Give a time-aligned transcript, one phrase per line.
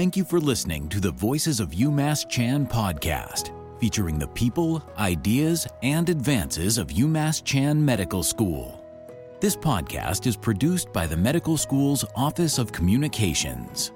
[0.00, 5.66] Thank you for listening to the Voices of UMass Chan podcast, featuring the people, ideas,
[5.82, 8.82] and advances of UMass Chan Medical School.
[9.40, 13.92] This podcast is produced by the medical school's Office of Communications.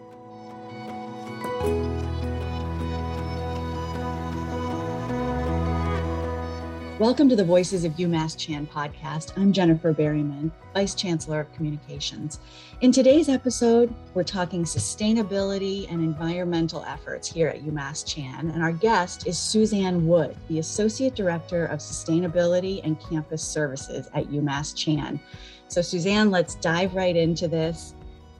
[7.00, 9.36] Welcome to the Voices of UMass Chan podcast.
[9.36, 12.38] I'm Jennifer Berryman, Vice Chancellor of Communications.
[12.82, 18.48] In today's episode, we're talking sustainability and environmental efforts here at UMass Chan.
[18.48, 24.26] And our guest is Suzanne Wood, the Associate Director of Sustainability and Campus Services at
[24.26, 25.18] UMass Chan.
[25.66, 27.96] So, Suzanne, let's dive right into this.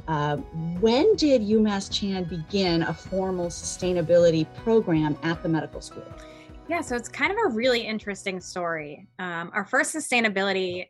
[0.06, 0.36] Uh,
[0.78, 6.06] when did UMass Chan begin a formal sustainability program at the medical school?
[6.66, 9.06] Yeah, so it's kind of a really interesting story.
[9.18, 10.86] Um, our first sustainability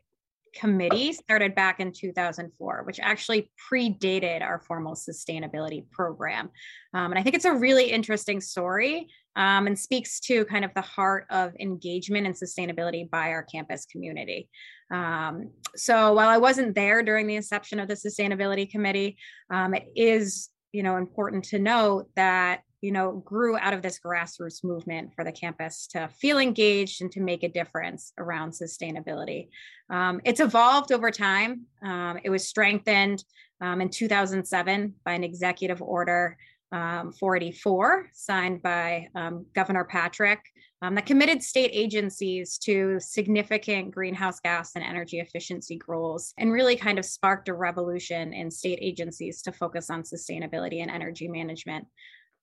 [0.55, 6.49] committee started back in 2004, which actually predated our formal sustainability program.
[6.93, 10.73] Um, and I think it's a really interesting story um, and speaks to kind of
[10.75, 14.49] the heart of engagement and sustainability by our campus community.
[14.93, 19.17] Um, so while I wasn't there during the inception of the sustainability committee,
[19.49, 23.99] um, it is you know important to note that you know, grew out of this
[23.99, 29.49] grassroots movement for the campus to feel engaged and to make a difference around sustainability.
[29.89, 31.65] Um, it's evolved over time.
[31.83, 33.23] Um, it was strengthened
[33.59, 36.37] um, in 2007 by an executive order
[36.71, 40.41] um, 484 signed by um, Governor Patrick
[40.81, 46.75] um, that committed state agencies to significant greenhouse gas and energy efficiency goals and really
[46.75, 51.87] kind of sparked a revolution in state agencies to focus on sustainability and energy management.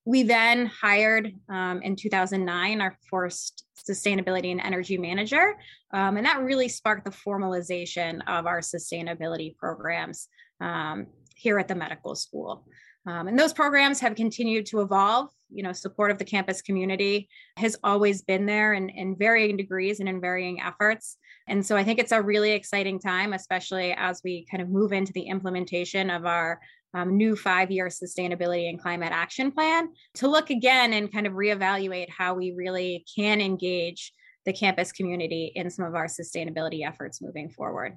[0.05, 5.55] We then hired um, in 2009 our first sustainability and energy manager,
[5.92, 10.28] um, and that really sparked the formalization of our sustainability programs
[10.61, 12.67] um, here at the medical school.
[13.06, 15.30] Um, and those programs have continued to evolve.
[15.50, 20.01] You know, support of the campus community has always been there in, in varying degrees
[20.01, 21.18] and in varying efforts.
[21.48, 24.92] And so I think it's a really exciting time, especially as we kind of move
[24.92, 26.61] into the implementation of our
[26.95, 31.33] um, new five year sustainability and climate action plan to look again and kind of
[31.35, 34.13] reevaluate how we really can engage
[34.45, 37.97] the campus community in some of our sustainability efforts moving forward.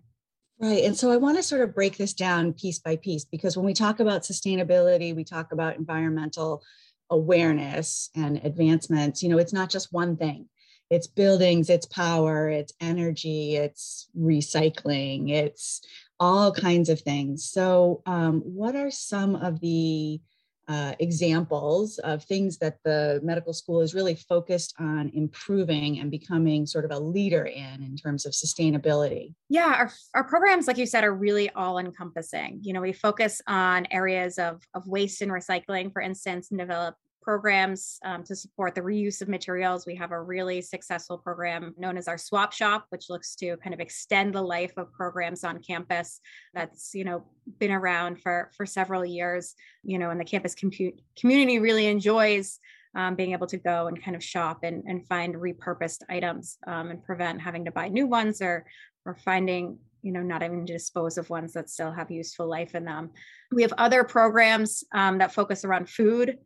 [0.60, 0.84] Right.
[0.86, 3.66] And so I want to sort of break this down piece by piece because when
[3.66, 6.64] we talk about sustainability, we talk about environmental
[7.10, 9.22] awareness and advancements.
[9.22, 10.48] You know, it's not just one thing
[10.90, 15.82] it's buildings, it's power, it's energy, it's recycling, it's
[16.20, 17.46] all kinds of things.
[17.46, 20.22] So, um, what are some of the
[20.68, 26.66] uh, examples of things that the medical school is really focused on improving and becoming
[26.66, 30.88] sort of a leader in in terms of sustainability yeah our, our programs like you
[30.88, 35.32] said are really all encompassing you know we focus on areas of, of waste and
[35.32, 36.96] recycling for instance and develop
[37.26, 39.88] programs um, to support the reuse of materials.
[39.88, 43.74] We have a really successful program known as our Swap Shop, which looks to kind
[43.74, 46.22] of extend the life of programs on campus.
[46.54, 47.24] That's you know
[47.60, 49.56] been around for for several years.
[49.84, 52.60] You know, and the campus compute community really enjoys.
[52.98, 56.92] Um, being able to go and kind of shop and, and find repurposed items um,
[56.92, 58.66] and prevent having to buy new ones or
[59.06, 62.86] or finding you know not even dispose of ones that still have useful life in
[62.86, 63.10] them
[63.52, 66.38] we have other programs um, that focus around food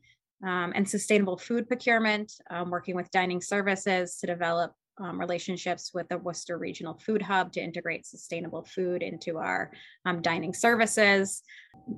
[0.45, 6.07] um, and sustainable food procurement, um, working with dining services to develop um, relationships with
[6.09, 9.71] the Worcester Regional Food Hub to integrate sustainable food into our
[10.05, 11.41] um, dining services,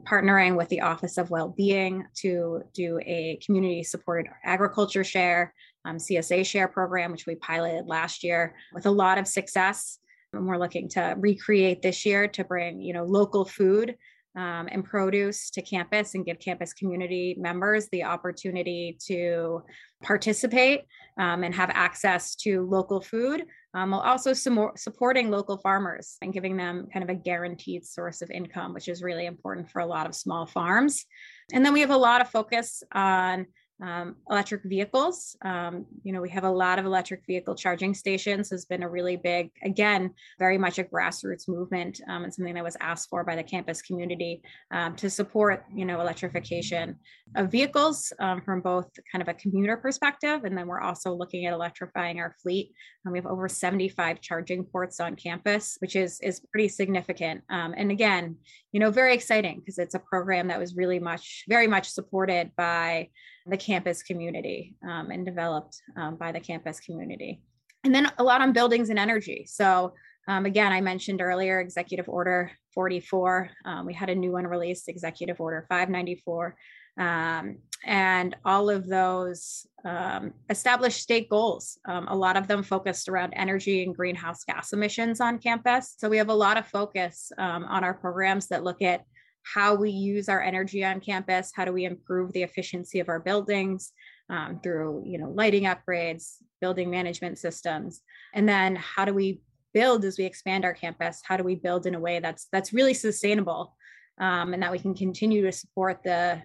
[0.03, 5.53] partnering with the Office of Wellbeing to do a community supported agriculture share,
[5.85, 9.97] um, CSA share program, which we piloted last year with a lot of success.
[10.33, 13.97] And we're looking to recreate this year to bring, you know, local food
[14.35, 19.61] um, and produce to campus and give campus community members the opportunity to
[20.03, 20.81] participate
[21.17, 26.57] um, and have access to local food um, while also supporting local farmers and giving
[26.57, 30.05] them kind of a guaranteed source of income, which is really important for a lot
[30.05, 31.05] of small farms.
[31.53, 33.47] And then we have a lot of focus on
[33.81, 35.35] um, electric vehicles.
[35.43, 38.49] Um, you know, we have a lot of electric vehicle charging stations.
[38.49, 42.63] Has been a really big, again, very much a grassroots movement um, and something that
[42.63, 44.41] was asked for by the campus community
[44.71, 46.97] um, to support, you know, electrification
[47.35, 51.45] of vehicles um, from both kind of a commuter perspective, and then we're also looking
[51.45, 52.71] at electrifying our fleet.
[53.09, 57.41] we have over 75 charging ports on campus, which is is pretty significant.
[57.49, 58.37] Um, and again,
[58.71, 62.51] you know, very exciting because it's a program that was really much, very much supported
[62.55, 63.09] by
[63.47, 67.41] the campus community um, and developed um, by the campus community.
[67.83, 69.45] And then a lot on buildings and energy.
[69.47, 69.93] So
[70.27, 73.49] Um, again, I mentioned earlier Executive Order 44.
[73.65, 76.55] Um, we had a new one released, Executive Order 594.
[76.99, 81.79] Um, and all of those um, established state goals.
[81.87, 85.95] A lot of them focused around energy and greenhouse gas emissions on campus.
[85.97, 89.03] So we have a lot of focus on our programs that look at
[89.43, 93.19] how we use our energy on campus, how do we improve the efficiency of our
[93.19, 93.91] buildings
[94.29, 98.01] um, through, you know, lighting upgrades, building management systems,
[98.33, 99.41] and then how do we
[99.73, 101.21] build as we expand our campus?
[101.23, 103.75] How do we build in a way that's that's really sustainable
[104.19, 106.41] um, and that we can continue to support the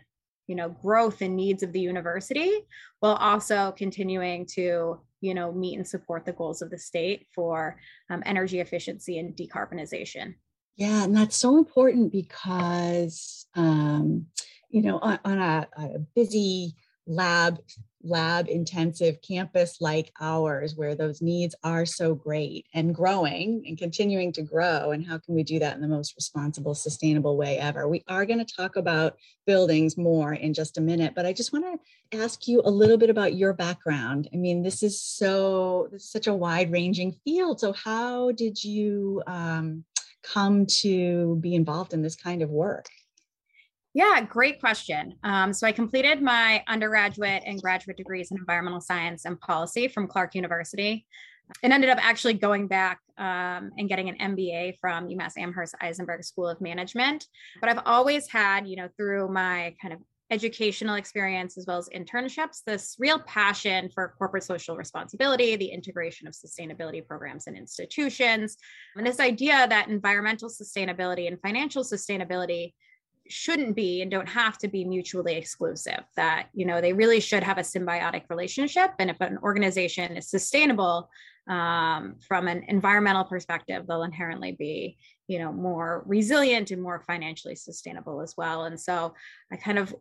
[0.46, 2.52] you know growth and needs of the university
[3.00, 7.78] while also continuing to you know meet and support the goals of the state for
[8.10, 10.34] um, energy efficiency and decarbonization
[10.76, 14.26] yeah and that's so important because um,
[14.68, 16.74] you know on, on a, a busy
[17.06, 17.58] lab
[18.08, 24.32] lab intensive campus like ours where those needs are so great and growing and continuing
[24.32, 27.88] to grow and how can we do that in the most responsible sustainable way ever?
[27.88, 31.52] We are going to talk about buildings more in just a minute but i just
[31.52, 34.28] want to ask you a little bit about your background.
[34.32, 38.62] I mean this is so this is such a wide ranging field so how did
[38.62, 39.84] you um,
[40.32, 42.86] come to be involved in this kind of work
[43.96, 45.14] yeah, great question.
[45.24, 50.06] Um, so I completed my undergraduate and graduate degrees in environmental science and policy from
[50.06, 51.06] Clark University
[51.62, 56.26] and ended up actually going back um, and getting an MBA from UMass Amherst Isenberg
[56.26, 57.24] School of Management.
[57.58, 60.00] But I've always had, you know, through my kind of
[60.30, 66.26] educational experience as well as internships, this real passion for corporate social responsibility, the integration
[66.26, 68.56] of sustainability programs and institutions,
[68.96, 72.72] and this idea that environmental sustainability and financial sustainability
[73.28, 77.42] shouldn't be and don't have to be mutually exclusive that you know they really should
[77.42, 81.10] have a symbiotic relationship and if an organization is sustainable
[81.48, 84.96] um, from an environmental perspective they'll inherently be
[85.26, 89.14] you know more resilient and more financially sustainable as well and so
[89.52, 89.94] i kind of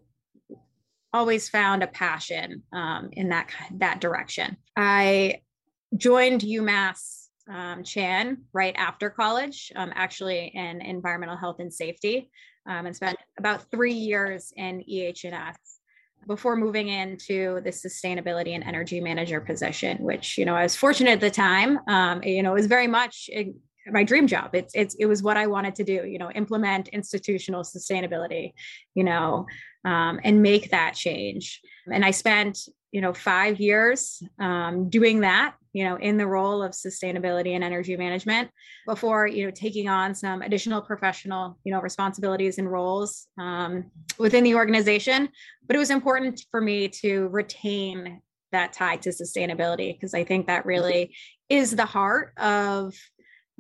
[1.16, 5.42] always found a passion um, in that that direction i
[5.98, 12.30] joined umass um, Chan right after college, um, actually in environmental health and safety
[12.68, 15.58] um, and spent about three years in EH&S
[16.28, 21.12] before moving into the sustainability and energy manager position, which, you know, I was fortunate
[21.12, 21.80] at the time.
[21.88, 23.30] Um, you know, it was very much
[23.92, 24.56] my dream job.
[24.56, 28.54] It's, it's, it was what I wanted to do, you know, implement institutional sustainability,
[28.96, 29.46] you know,
[29.86, 31.62] um, and make that change.
[31.92, 32.60] And I spent,
[32.92, 37.62] you know, five years um, doing that you know, in the role of sustainability and
[37.62, 38.50] energy management
[38.88, 44.46] before, you know, taking on some additional professional, you know, responsibilities and roles um, within
[44.46, 45.28] the organization.
[45.68, 48.22] But it was important for me to retain
[48.54, 51.14] that tie to sustainability because I think that really
[51.50, 52.96] is the heart of,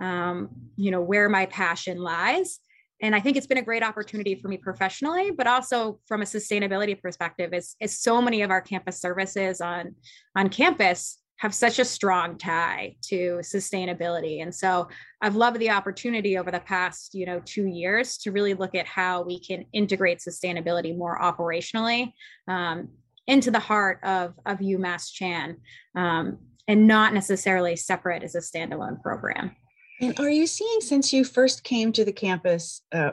[0.01, 2.61] um, you know, where my passion lies
[3.01, 6.25] and i think it's been a great opportunity for me professionally but also from a
[6.25, 9.95] sustainability perspective is, is so many of our campus services on
[10.35, 14.41] on campus have such a strong tie to sustainability.
[14.41, 14.87] And so
[15.21, 18.85] i've loved the opportunity over the past you know two years to really look at
[18.85, 22.13] how we can integrate sustainability more operationally
[22.47, 22.89] um,
[23.27, 25.57] into the heart of, of umass chan
[25.95, 26.37] um,
[26.67, 29.55] and not necessarily separate as a standalone program
[30.01, 33.11] and are you seeing since you first came to the campus uh,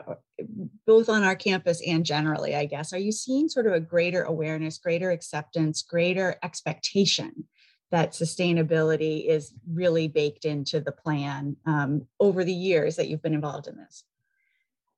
[0.85, 4.23] both on our campus and generally i guess are you seeing sort of a greater
[4.23, 7.45] awareness greater acceptance greater expectation
[7.93, 13.35] that sustainability is really baked into the plan um, over the years that you've been
[13.35, 14.03] involved in this?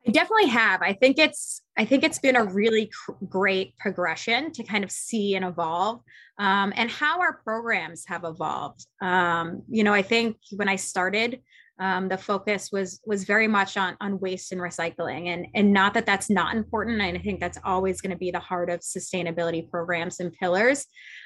[0.07, 0.81] I definitely have.
[0.81, 4.91] I think it's I think it's been a really cr- great progression to kind of
[4.91, 6.03] see and evolve,
[6.37, 8.85] um, and how our programs have evolved.
[9.01, 11.41] Um, you know, I think when I started,
[11.79, 15.27] um, the focus was was very much on on waste and recycling.
[15.27, 18.39] And and not that that's not important i think that's always going to be the
[18.39, 20.85] heart of sustainability programs and pillars.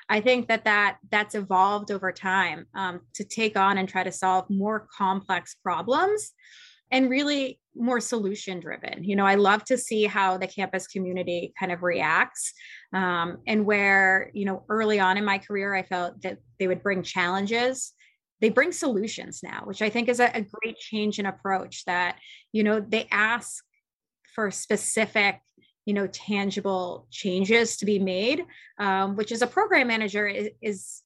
[0.10, 4.12] I think that that that's evolved over time um, to take on and try to
[4.12, 6.32] solve more complex problems
[6.92, 11.54] and really more solution driven you know i love to see how the campus community
[11.58, 12.52] kind of reacts
[12.94, 16.84] um, and where you know early on in my career i felt that they would
[16.84, 17.94] bring challenges
[18.42, 22.18] they bring solutions now which i think is a, a great change in approach that
[22.52, 23.64] you know they ask
[24.34, 25.40] for specific
[25.86, 28.46] you know tangible changes to be made
[28.80, 31.02] um, which as a program manager is, is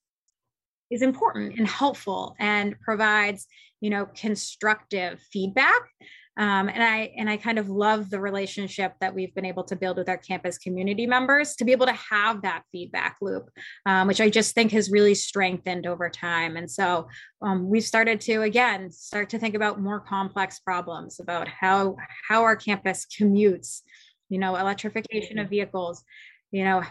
[0.91, 3.47] is important and helpful and provides
[3.81, 5.81] you know constructive feedback
[6.35, 9.75] Um, and I and I kind of love the relationship that we've been able to
[9.75, 13.49] build with our campus community members to be able to have that feedback loop,
[13.85, 16.57] um, which I just think has really strengthened over time.
[16.57, 17.07] And so
[17.41, 21.97] um, we've started to again start to think about more complex problems about how
[22.27, 23.81] how our campus commutes,
[24.29, 26.03] you know, electrification of vehicles,
[26.49, 26.81] you know,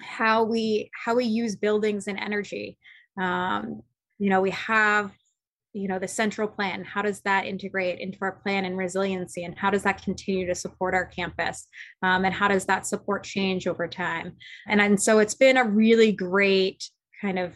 [0.00, 2.76] how we how we use buildings and energy.
[3.20, 3.82] Um,
[4.18, 5.12] you know, we have
[5.74, 9.56] you know the central plan how does that integrate into our plan and resiliency and
[9.58, 11.66] how does that continue to support our campus
[12.02, 14.36] um, and how does that support change over time?
[14.66, 16.84] And, and so it's been a really great
[17.20, 17.54] kind of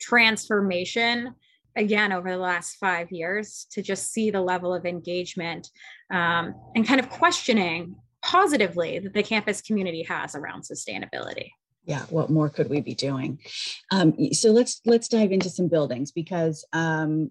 [0.00, 1.34] transformation
[1.76, 5.68] again over the last five years to just see the level of engagement
[6.12, 11.50] um, and kind of questioning positively that the campus community has around sustainability
[11.84, 13.38] yeah what more could we be doing
[13.90, 17.30] um, so let's let's dive into some buildings because um,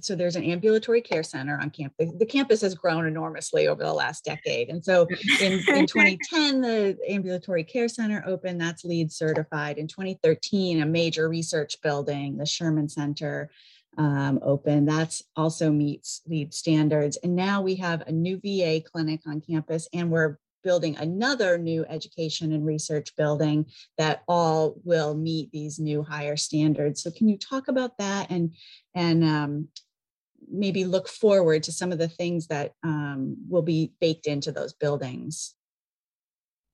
[0.00, 2.10] so there's an ambulatory care center on campus.
[2.18, 4.68] The, campus has grown enormously over the last decade.
[4.68, 5.06] And so
[5.40, 9.78] in, in 2010, the ambulatory care center opened, that's LEED certified.
[9.78, 13.50] In 2013, a major research building, the Sherman Center,
[13.96, 14.84] um, open.
[14.84, 17.16] That's also meets LEED standards.
[17.22, 21.84] And now we have a new VA clinic on campus, and we're building another new
[21.88, 23.66] education and research building
[23.98, 27.02] that all will meet these new higher standards.
[27.02, 28.54] So can you talk about that and
[28.94, 29.68] and um,
[30.50, 34.72] maybe look forward to some of the things that um, will be baked into those
[34.72, 35.54] buildings?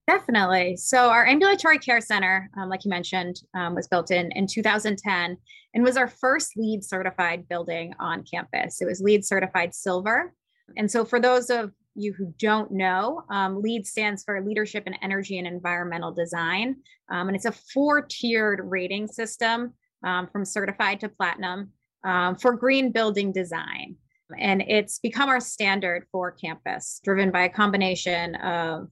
[0.07, 0.77] Definitely.
[0.77, 5.37] So our ambulatory care center, um, like you mentioned, um, was built in in 2010
[5.75, 8.81] and was our first LEED certified building on campus.
[8.81, 10.35] It was LEED certified silver.
[10.77, 14.95] And so for those of you who don't know, um, LEED stands for Leadership in
[14.95, 16.77] Energy and Environmental Design.
[17.11, 21.73] Um, and it's a four tiered rating system um, from certified to platinum
[22.05, 23.97] um, for green building design.
[24.39, 28.89] And it's become our standard for campus, driven by a combination of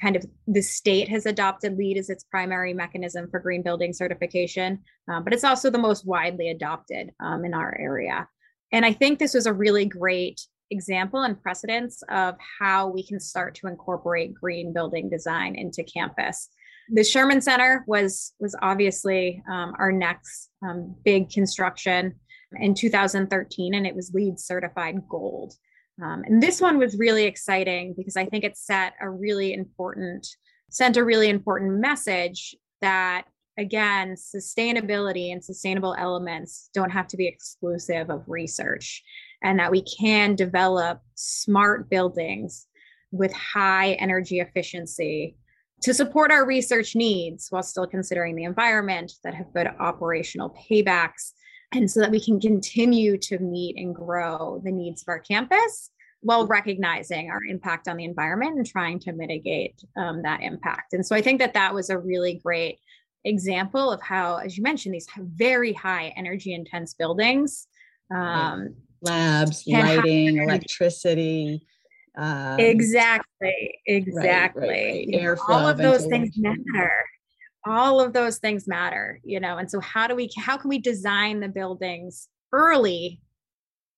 [0.00, 4.80] kind of the state has adopted LEED as its primary mechanism for green building certification,
[5.08, 8.28] um, but it's also the most widely adopted um, in our area.
[8.72, 13.20] And I think this was a really great example and precedence of how we can
[13.20, 16.48] start to incorporate green building design into campus.
[16.88, 22.14] The Sherman Center was was obviously um, our next um, big construction
[22.60, 25.54] in 2013, and it was LEED certified gold.
[26.02, 30.26] Um, and this one was really exciting because I think it set a really important
[30.70, 33.24] sent a really important message that
[33.58, 39.02] again sustainability and sustainable elements don't have to be exclusive of research
[39.46, 42.66] and that we can develop smart buildings
[43.12, 45.36] with high energy efficiency
[45.82, 51.30] to support our research needs while still considering the environment that have good operational paybacks
[51.72, 55.92] and so that we can continue to meet and grow the needs of our campus
[56.22, 60.92] while recognizing our impact on the environment and trying to mitigate um, that impact.
[60.92, 62.80] And so i think that that was a really great
[63.24, 67.68] example of how as you mentioned these very high energy intense buildings
[68.14, 68.74] um,
[69.06, 71.66] labs, lighting, electricity.
[72.16, 75.08] Um, exactly, exactly.
[75.12, 75.38] Right, right, right.
[75.48, 76.92] all of those things matter.
[77.66, 79.58] All of those things matter, you know.
[79.58, 80.30] And so, how do we?
[80.36, 83.20] How can we design the buildings early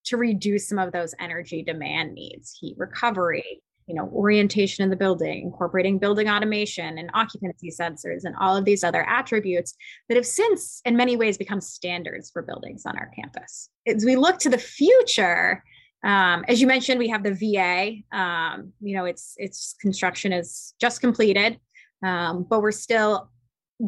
[0.05, 4.95] to reduce some of those energy demand needs, heat recovery, you know orientation in the
[4.95, 9.73] building incorporating building automation and occupancy sensors and all of these other attributes
[10.07, 13.69] that have since in many ways become standards for buildings on our campus.
[13.87, 15.63] As we look to the future
[16.03, 20.75] um, as you mentioned we have the va um, you know its its construction is
[20.79, 21.59] just completed
[22.05, 23.29] um, but we're still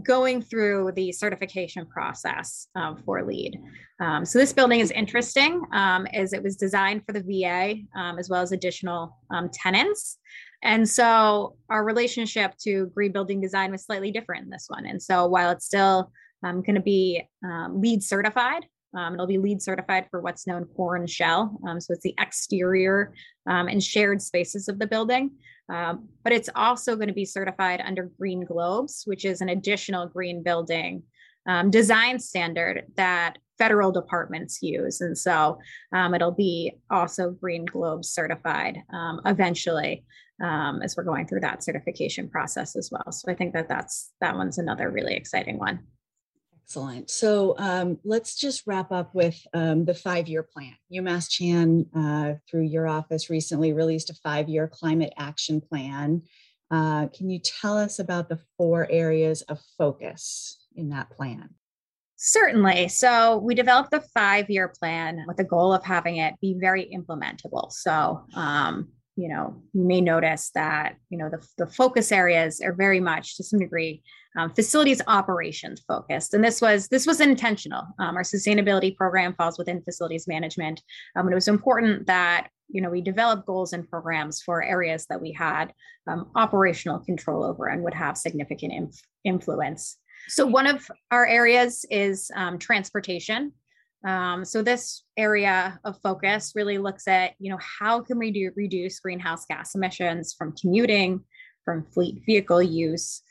[0.04, 3.60] going through the certification process um, for LEED.
[4.00, 8.18] Um, so this building is interesting um, as it was designed for the VA um,
[8.18, 10.18] as well as additional um, tenants.
[10.64, 14.86] And so our relationship to green building design was slightly different in this one.
[14.86, 16.12] And so while it's still
[16.44, 21.10] um, going to be LEED certified, it'll be LEED certified for what's known core and
[21.10, 21.60] shell.
[21.80, 23.14] so it's the exterior
[23.48, 25.32] and shared spaces of the building.
[25.72, 30.08] Um, but it's also going to be certified under Green Globes, which is an additional
[30.08, 31.04] green building
[31.48, 35.02] um, design standard that federal departments use.
[35.02, 35.60] And so
[35.94, 40.04] um, it'll be also Green Globes certified um, eventually
[40.44, 43.12] um, as we're going through that certification process as well.
[43.12, 45.80] So I think that that's that one's another really exciting one.
[46.72, 47.10] Excellent.
[47.10, 50.74] So um, let's just wrap up with um, the five year plan.
[50.90, 56.22] UMass Chan, uh, through your office, recently released a five year climate action plan.
[56.72, 61.50] Uh, can you tell us about the four areas of focus in that plan?
[62.16, 62.88] Certainly.
[62.88, 66.90] So we developed the five year plan with the goal of having it be very
[66.96, 67.70] implementable.
[67.74, 68.88] So, um,
[69.22, 73.38] you know, you may notice that, you know, the, the focus areas are very much
[73.38, 74.02] to some degree
[74.36, 76.34] um, facilities operations focused.
[76.34, 77.84] And this was this was intentional.
[78.00, 80.82] Um, our sustainability program falls within facilities management.
[81.16, 85.06] Um, and it was important that you know we develop goals and programs for areas
[85.10, 85.72] that we had
[86.08, 89.98] um, operational control over and would have significant inf- influence
[90.30, 93.52] so one of our areas is um, transportation
[94.06, 98.52] um, so this area of focus really looks at you know how can we do
[98.56, 101.22] reduce greenhouse gas emissions from commuting
[101.64, 103.22] from fleet vehicle use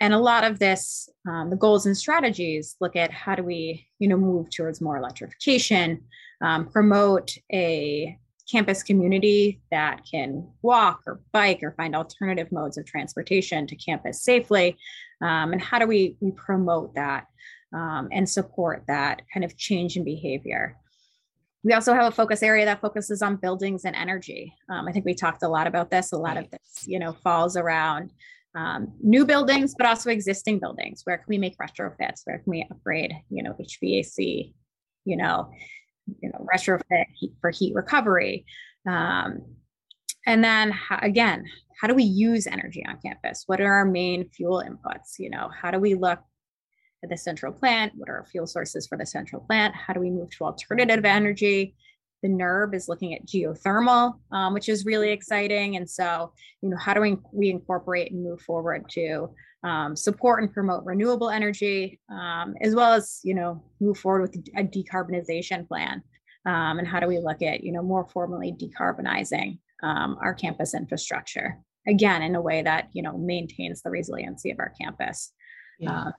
[0.00, 3.86] and a lot of this um, the goals and strategies look at how do we
[3.98, 6.00] you know move towards more electrification
[6.42, 8.18] um, promote a
[8.50, 14.22] campus community that can walk or bike or find alternative modes of transportation to campus
[14.22, 14.76] safely?
[15.20, 17.26] Um, and how do we, we promote that
[17.74, 20.76] um, and support that kind of change in behavior?
[21.64, 24.54] We also have a focus area that focuses on buildings and energy.
[24.70, 26.12] Um, I think we talked a lot about this.
[26.12, 28.12] A lot of this, you know, falls around
[28.54, 31.02] um, new buildings, but also existing buildings.
[31.04, 32.22] Where can we make retrofits?
[32.24, 34.52] Where can we upgrade, you know, HVAC,
[35.04, 35.50] you know,
[36.20, 38.46] you know, retrofit heat for heat recovery.
[38.88, 39.40] Um,
[40.26, 41.44] and then again,
[41.80, 43.44] how do we use energy on campus?
[43.46, 45.18] What are our main fuel inputs?
[45.18, 46.20] You know, how do we look
[47.02, 47.92] at the central plant?
[47.96, 49.74] What are our fuel sources for the central plant?
[49.74, 51.74] How do we move to alternative energy?
[52.22, 55.76] The NERB is looking at geothermal, um, which is really exciting.
[55.76, 59.30] And so, you know, how do we, we incorporate and move forward to
[59.66, 64.36] um, support and promote renewable energy, um, as well as you know move forward with
[64.56, 66.02] a decarbonization plan.
[66.44, 70.74] Um, and how do we look at you know more formally decarbonizing um, our campus
[70.74, 75.32] infrastructure again in a way that you know maintains the resiliency of our campus.
[75.78, 76.06] Yeah.
[76.06, 76.12] Um,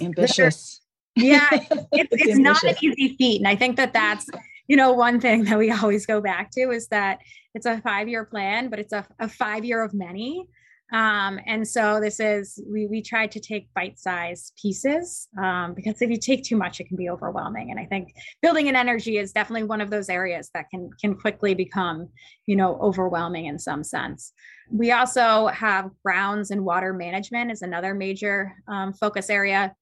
[0.00, 0.80] ambitious.
[1.16, 4.26] Yeah, it's, it's not an easy feat, and I think that that's
[4.66, 7.18] you know one thing that we always go back to is that
[7.54, 10.46] it's a five year plan, but it's a, a five year of many.
[10.92, 16.10] Um, and so this is we we tried to take bite-sized pieces um, because if
[16.10, 17.70] you take too much, it can be overwhelming.
[17.70, 21.14] And I think building an energy is definitely one of those areas that can can
[21.14, 22.08] quickly become,
[22.46, 24.32] you know, overwhelming in some sense.
[24.70, 29.74] We also have grounds and water management is another major um, focus area.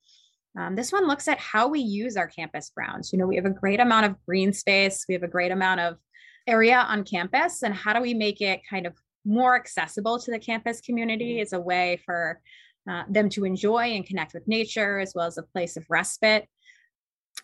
[0.58, 3.12] Um, this one looks at how we use our campus grounds.
[3.12, 5.04] You know, we have a great amount of green space.
[5.08, 5.96] We have a great amount of
[6.46, 10.38] area on campus, and how do we make it kind of more accessible to the
[10.38, 12.40] campus community as a way for
[12.90, 16.48] uh, them to enjoy and connect with nature as well as a place of respite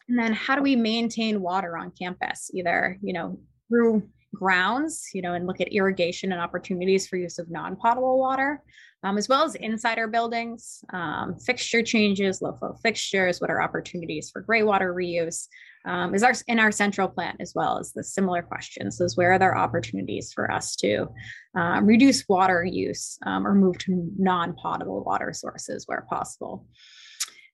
[0.09, 4.03] and then how do we maintain water on campus either you know through
[4.35, 8.63] grounds you know and look at irrigation and opportunities for use of non-potable water
[9.05, 13.63] um, as well as inside our buildings um, fixture changes low flow fixtures what are
[13.63, 15.47] opportunities for gray water reuse
[15.87, 19.33] um, is our in our central plant as well as the similar questions is where
[19.33, 21.07] are there opportunities for us to
[21.55, 26.67] um, reduce water use um, or move to non-potable water sources where possible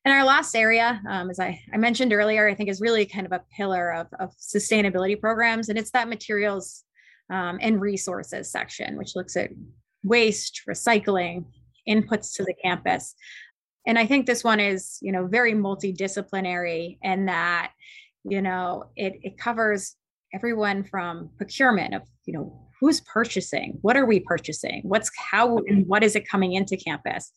[0.05, 3.27] and our last area um, as I, I mentioned earlier i think is really kind
[3.27, 6.85] of a pillar of, of sustainability programs and it's that materials
[7.31, 9.51] um, and resources section which looks at
[10.05, 11.47] waste recycling
[11.89, 13.15] inputs to the campus.
[13.87, 17.73] And i think this one is you know very multidisciplinary and that
[18.25, 19.97] you know it, it covers
[20.33, 25.87] everyone from procurement of you know who's purchasing what are we purchasing what's how and
[25.87, 27.33] what is it coming into campus?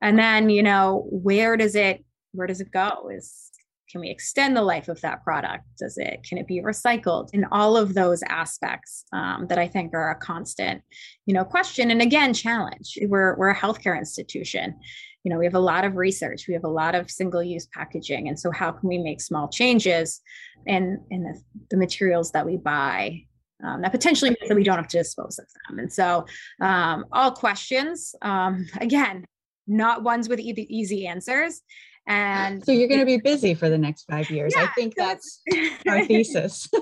[0.00, 2.02] And then you know where does it
[2.32, 3.10] where does it go?
[3.12, 3.50] Is
[3.90, 5.64] can we extend the life of that product?
[5.78, 7.30] Does it can it be recycled?
[7.32, 10.82] In all of those aspects um, that i think are a constant
[11.26, 11.90] you know question.
[11.90, 12.98] And again challenge.
[13.02, 14.76] We're, we're a healthcare institution.
[15.24, 16.46] You know we have a lot of research.
[16.46, 18.28] We have a lot of single use packaging.
[18.28, 20.20] And so how can we make small changes
[20.66, 21.40] in in the,
[21.70, 23.24] the materials that we buy
[23.64, 25.80] um, that potentially means that we don't have to dispose of them?
[25.80, 26.26] And so
[26.60, 29.24] um, all questions um, again
[29.66, 31.62] not ones with easy answers
[32.10, 34.52] and so you're going to be busy for the next five years.
[34.56, 35.42] Yeah, i think that's
[35.88, 36.68] our thesis.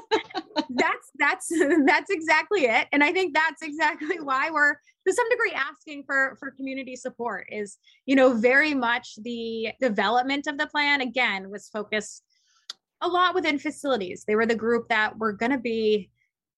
[0.70, 1.52] That's that's
[1.86, 2.88] that's exactly it.
[2.92, 7.46] And i think that's exactly why we're to some degree asking for for community support
[7.50, 12.22] is you know very much the development of the plan again was focused
[13.00, 14.24] a lot within facilities.
[14.26, 16.10] They were the group that were going to be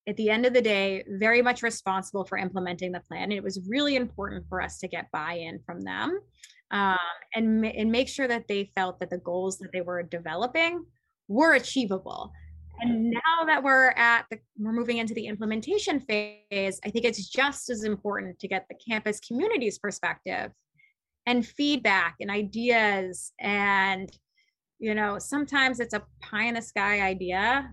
[0.08, 3.24] at the end of the day very much responsible for implementing the plan.
[3.24, 6.18] And it was really important for us to get buy-in from them
[6.70, 6.98] um,
[7.34, 10.84] and, and make sure that they felt that the goals that they were developing
[11.28, 12.32] were achievable.
[12.82, 17.28] And now that we're at the we're moving into the implementation phase i think it's
[17.28, 20.50] just as important to get the campus community's perspective
[21.26, 23.32] and feedback and ideas.
[23.40, 24.10] And
[24.78, 27.70] you know, sometimes it's a pie in the sky idea,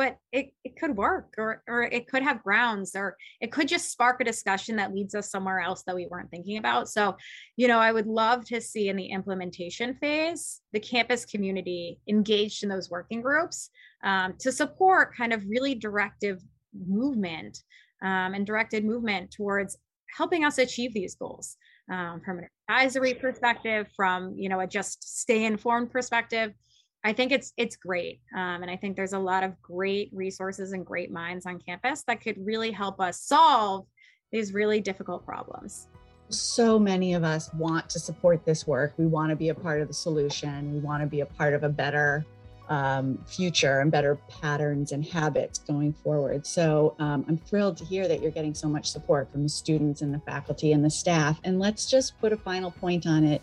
[0.00, 3.92] but it, it could work or, or it could have grounds or it could just
[3.92, 6.88] spark a discussion that leads us somewhere else that we weren't thinking about.
[6.88, 7.18] So,
[7.58, 12.62] you know, I would love to see in the implementation phase the campus community engaged
[12.62, 13.68] in those working groups
[14.02, 16.40] um, to support kind of really directive
[16.72, 17.58] movement
[18.00, 19.76] um, and directed movement towards
[20.16, 21.58] helping us achieve these goals
[21.92, 26.54] um, from an advisory perspective, from you know a just stay informed perspective.
[27.02, 30.72] I think it's it's great, um, and I think there's a lot of great resources
[30.72, 33.86] and great minds on campus that could really help us solve
[34.32, 35.88] these really difficult problems.
[36.28, 38.92] So many of us want to support this work.
[38.98, 40.72] We want to be a part of the solution.
[40.72, 42.24] We want to be a part of a better
[42.68, 46.46] um, future and better patterns and habits going forward.
[46.46, 50.02] So um, I'm thrilled to hear that you're getting so much support from the students
[50.02, 51.40] and the faculty and the staff.
[51.42, 53.42] And let's just put a final point on it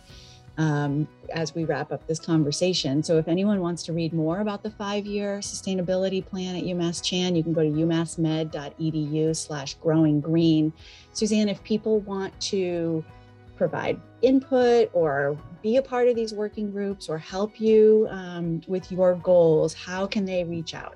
[0.58, 3.04] um, as we wrap up this conversation.
[3.04, 7.36] So if anyone wants to read more about the five-year sustainability plan at UMass Chan,
[7.36, 10.74] you can go to umassmed.edu slash growing green.
[11.14, 13.04] Suzanne, if people want to
[13.56, 18.92] provide input or be a part of these working groups or help you um, with
[18.92, 20.96] your goals, how can they reach out?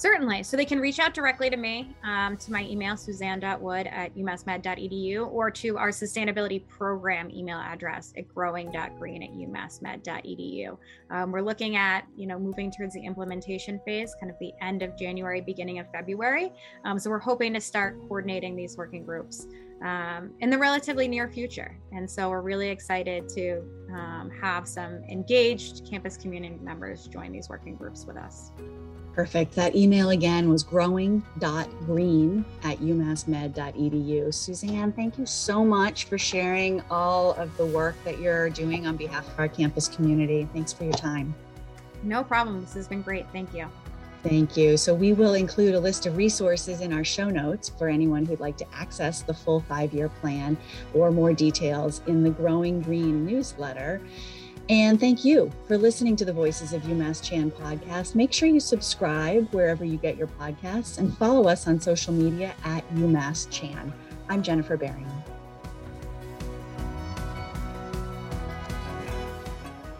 [0.00, 0.44] Certainly.
[0.44, 5.30] So they can reach out directly to me, um, to my email, suzanne.wood at umassmed.edu,
[5.30, 10.78] or to our sustainability program email address at growing.green at umassmed.edu.
[11.10, 14.82] Um, we're looking at, you know, moving towards the implementation phase, kind of the end
[14.82, 16.50] of January, beginning of February.
[16.86, 19.48] Um, so we're hoping to start coordinating these working groups
[19.84, 21.76] um, in the relatively near future.
[21.92, 27.50] And so we're really excited to um, have some engaged campus community members join these
[27.50, 28.52] working groups with us.
[29.12, 29.54] Perfect.
[29.56, 34.32] That email again was growing.green at umassmed.edu.
[34.32, 38.96] Suzanne, thank you so much for sharing all of the work that you're doing on
[38.96, 40.48] behalf of our campus community.
[40.52, 41.34] Thanks for your time.
[42.02, 42.60] No problem.
[42.60, 43.26] This has been great.
[43.32, 43.66] Thank you.
[44.22, 44.76] Thank you.
[44.76, 48.40] So, we will include a list of resources in our show notes for anyone who'd
[48.40, 50.58] like to access the full five year plan
[50.94, 54.00] or more details in the Growing Green newsletter.
[54.70, 58.14] And thank you for listening to the Voices of UMass Chan podcast.
[58.14, 62.54] Make sure you subscribe wherever you get your podcasts and follow us on social media
[62.62, 63.92] at UMass Chan.
[64.28, 65.10] I'm Jennifer Berryman.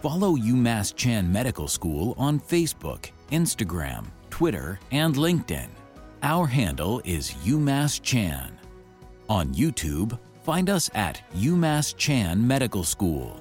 [0.02, 5.66] Follow UMass Chan Medical School on Facebook Instagram, Twitter, and LinkedIn.
[6.22, 8.56] Our handle is UMass Chan.
[9.28, 13.40] On YouTube, find us at UMass Chan Medical School.